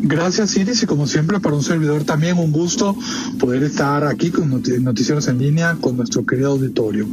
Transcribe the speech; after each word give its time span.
Gracias 0.00 0.56
Iris 0.56 0.84
y 0.84 0.86
como 0.86 1.08
siempre 1.08 1.40
para 1.40 1.56
un 1.56 1.62
servidor 1.62 2.04
también 2.04 2.38
un 2.38 2.52
gusto 2.52 2.96
poder 3.40 3.64
estar 3.64 4.04
aquí 4.04 4.30
con 4.30 4.48
Noticieros 4.48 5.26
en 5.26 5.38
línea 5.38 5.76
con 5.80 5.96
nuestro 5.96 6.24
querido 6.24 6.52
auditorio. 6.52 7.08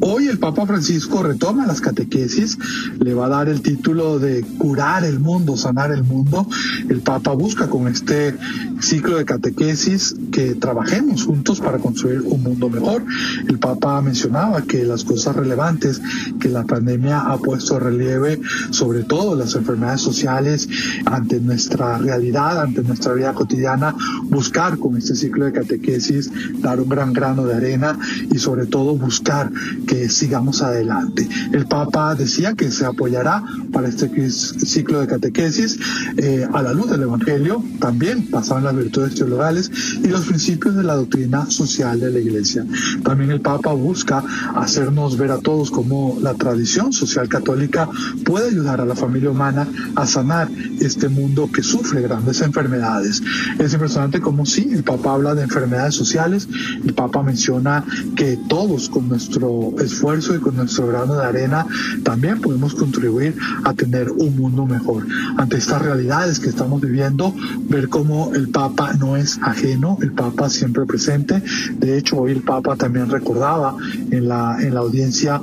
Hoy 0.00 0.26
el 0.26 0.38
Papa 0.38 0.66
Francisco 0.66 1.22
retoma 1.22 1.64
las 1.64 1.80
catequesis, 1.80 2.58
le 2.98 3.14
va 3.14 3.26
a 3.26 3.28
dar 3.28 3.48
el 3.48 3.62
título 3.62 4.18
de 4.18 4.42
curar 4.58 5.04
el 5.04 5.20
mundo, 5.20 5.56
sanar 5.56 5.92
el 5.92 6.02
mundo. 6.02 6.46
El 6.88 7.00
Papa 7.02 7.32
busca 7.34 7.68
con 7.68 7.86
este 7.86 8.36
ciclo 8.80 9.16
de 9.16 9.24
catequesis 9.24 10.16
que 10.32 10.56
trabajemos 10.56 11.24
juntos 11.24 11.60
para 11.60 11.78
construir 11.78 12.22
un 12.22 12.42
mundo 12.42 12.68
mejor. 12.68 13.04
El 13.48 13.60
Papa 13.60 14.02
mencionaba 14.02 14.62
que 14.62 14.84
las 14.84 15.04
cosas 15.04 15.36
relevantes 15.36 16.02
que 16.40 16.48
la 16.48 16.64
pandemia 16.64 17.20
ha 17.20 17.38
puesto 17.38 17.78
relieve, 17.78 18.40
sobre 18.70 19.04
todo 19.04 19.36
las 19.36 19.54
enfermedades 19.54 20.00
sociales 20.00 20.68
ante 21.06 21.38
nuestra 21.38 21.96
realidad 21.98 22.23
ante 22.34 22.82
nuestra 22.82 23.12
vida 23.12 23.32
cotidiana, 23.34 23.94
buscar 24.24 24.78
con 24.78 24.96
este 24.96 25.14
ciclo 25.14 25.44
de 25.44 25.52
catequesis 25.52 26.30
dar 26.60 26.80
un 26.80 26.88
gran 26.88 27.12
grano 27.12 27.44
de 27.44 27.54
arena 27.54 27.98
y 28.30 28.38
sobre 28.38 28.66
todo 28.66 28.96
buscar 28.96 29.50
que 29.86 30.08
sigamos 30.08 30.62
adelante. 30.62 31.28
El 31.52 31.66
Papa 31.66 32.14
decía 32.14 32.54
que 32.54 32.70
se 32.70 32.84
apoyará 32.84 33.42
para 33.72 33.88
este 33.88 34.30
ciclo 34.30 35.00
de 35.00 35.06
catequesis 35.06 35.78
eh, 36.16 36.46
a 36.52 36.62
la 36.62 36.72
luz 36.72 36.90
del 36.90 37.02
Evangelio, 37.02 37.62
también 37.78 38.30
basado 38.30 38.58
en 38.58 38.64
las 38.64 38.76
virtudes 38.76 39.14
teologales 39.14 39.70
y 40.02 40.08
los 40.08 40.24
principios 40.26 40.74
de 40.76 40.82
la 40.82 40.94
doctrina 40.94 41.46
social 41.50 42.00
de 42.00 42.10
la 42.10 42.18
Iglesia. 42.18 42.64
También 43.02 43.30
el 43.30 43.40
Papa 43.40 43.72
busca 43.72 44.24
hacernos 44.54 45.16
ver 45.16 45.30
a 45.30 45.38
todos 45.38 45.70
cómo 45.70 46.18
la 46.20 46.34
tradición 46.34 46.92
social 46.92 47.28
católica 47.28 47.88
puede 48.24 48.48
ayudar 48.48 48.80
a 48.80 48.86
la 48.86 48.94
familia 48.94 49.30
humana 49.30 49.68
a 49.94 50.06
sanar 50.06 50.48
este 50.80 51.08
mundo 51.08 51.50
que 51.52 51.62
sufre 51.62 52.03
grandes 52.04 52.40
enfermedades. 52.40 53.22
Es 53.58 53.72
impresionante 53.72 54.20
como 54.20 54.46
sí, 54.46 54.70
el 54.72 54.84
Papa 54.84 55.14
habla 55.14 55.34
de 55.34 55.42
enfermedades 55.42 55.94
sociales, 55.94 56.48
el 56.84 56.94
Papa 56.94 57.22
menciona 57.22 57.84
que 58.16 58.38
todos 58.48 58.88
con 58.88 59.08
nuestro 59.08 59.74
esfuerzo 59.78 60.34
y 60.34 60.38
con 60.38 60.56
nuestro 60.56 60.86
grano 60.86 61.14
de 61.16 61.24
arena 61.24 61.66
también 62.02 62.40
podemos 62.40 62.74
contribuir 62.74 63.36
a 63.64 63.74
tener 63.74 64.10
un 64.10 64.36
mundo 64.36 64.66
mejor. 64.66 65.06
Ante 65.36 65.56
estas 65.56 65.82
realidades 65.82 66.38
que 66.38 66.48
estamos 66.48 66.80
viviendo, 66.80 67.34
ver 67.68 67.88
cómo 67.88 68.32
el 68.34 68.48
Papa 68.48 68.94
no 68.94 69.16
es 69.16 69.38
ajeno, 69.42 69.98
el 70.00 70.12
Papa 70.12 70.48
siempre 70.48 70.86
presente. 70.86 71.42
De 71.78 71.98
hecho, 71.98 72.18
hoy 72.18 72.32
el 72.32 72.42
Papa 72.42 72.76
también 72.76 73.10
recordaba 73.10 73.76
en 74.10 74.28
la, 74.28 74.58
en 74.60 74.74
la 74.74 74.80
audiencia 74.80 75.40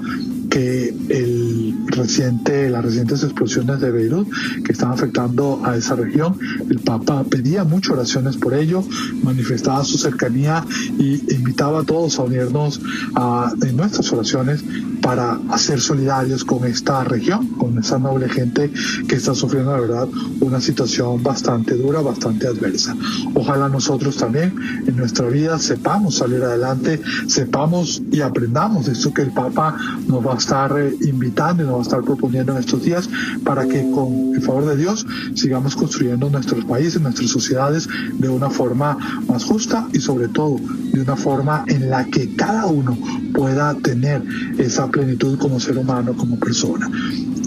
que 0.50 0.94
el 1.10 1.76
reciente, 1.92 2.70
las 2.70 2.84
recientes 2.84 3.24
explosiones 3.24 3.80
de 3.80 3.92
Beirut 3.92 4.28
que 4.64 4.72
están 4.72 4.92
afectando 4.92 5.62
a 5.64 5.76
esa 5.76 5.96
región, 5.96 6.38
el 6.70 6.80
Papa 6.80 7.24
pedía 7.24 7.64
muchas 7.64 7.92
oraciones 7.92 8.38
por 8.38 8.54
ello, 8.54 8.84
manifestaba 9.24 9.84
su 9.84 9.98
cercanía 9.98 10.66
y 10.98 11.34
invitaba 11.34 11.82
a 11.82 11.84
todos 11.84 12.20
a 12.20 12.24
unirnos 12.24 12.82
a, 13.16 13.52
en 13.62 13.78
nuestras 13.78 14.12
oraciones 14.12 14.64
para 15.02 15.40
hacer 15.50 15.82
solidarios 15.82 16.44
con 16.44 16.66
esta 16.66 17.04
región, 17.04 17.48
con 17.58 17.78
esa 17.78 17.98
noble 18.00 18.30
gente 18.30 18.72
que 19.08 19.16
está 19.16 19.34
sufriendo, 19.34 19.72
la 19.72 19.80
verdad, 19.80 20.08
una 20.40 20.62
situación 20.62 21.24
bastante 21.24 21.76
dura, 21.76 22.02
bastante 22.02 22.48
adversa. 22.48 22.96
Ojalá 23.34 23.68
nosotros 23.70 24.18
también 24.18 24.54
en 24.86 24.96
nuestra 24.96 25.28
vida 25.28 25.60
sepamos 25.60 26.16
salir 26.16 26.44
adelante, 26.44 27.02
sepamos 27.28 28.02
y 28.12 28.22
aprendamos 28.22 28.86
de 28.86 28.94
esto 28.94 29.14
que 29.14 29.24
el 29.24 29.32
Papa 29.32 29.76
nos 30.08 30.26
va 30.26 30.34
a 30.34 30.38
estar 30.38 30.78
eh, 30.78 30.96
invitando 31.02 31.64
y 31.64 31.66
nos 31.66 31.81
estar 31.82 32.02
proponiendo 32.02 32.54
en 32.54 32.60
estos 32.60 32.84
días 32.84 33.10
para 33.44 33.68
que 33.68 33.90
con 33.92 34.34
el 34.36 34.42
favor 34.42 34.66
de 34.66 34.78
Dios 34.78 35.06
sigamos 35.36 35.76
construyendo 35.76 36.30
nuestros 36.30 36.66
países, 36.66 37.02
nuestras 37.02 37.30
sociedades 37.30 37.88
de 38.14 38.30
una 38.30 38.50
forma 38.50 38.98
más 39.28 39.44
justa 39.44 39.88
y 39.94 40.00
sobre 40.00 40.28
todo 40.28 40.58
de 40.94 41.02
una 41.02 41.16
forma 41.16 41.66
en 41.68 41.90
la 41.90 42.06
que 42.06 42.36
cada 42.36 42.66
uno 42.66 42.98
pueda 43.34 43.74
tener 43.76 44.24
esa 44.58 44.88
plenitud 44.90 45.38
como 45.38 45.60
ser 45.60 45.78
humano, 45.78 46.14
como 46.16 46.38
persona. 46.38 46.90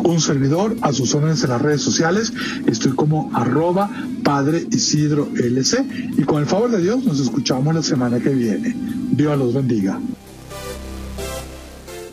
Un 0.05 0.21
servidor 0.21 0.77
a 0.83 0.93
sus 0.93 1.15
órdenes 1.15 1.43
en 1.45 1.51
las 1.51 1.63
redes 1.63 1.83
sociales, 1.83 2.33
estoy 2.67 2.93
como 2.93 3.31
arroba 3.33 3.91
Padre 4.23 4.67
Isidro 4.71 5.29
LC 5.35 6.13
y 6.19 6.23
con 6.23 6.41
el 6.41 6.47
favor 6.47 6.71
de 6.71 6.81
Dios 6.81 7.05
nos 7.05 7.21
escuchamos 7.21 7.75
la 7.75 7.83
semana 7.83 8.21
que 8.21 8.31
viene. 8.31 8.75
Dios 9.13 9.39
los 9.39 9.55
bendiga. 9.55 9.99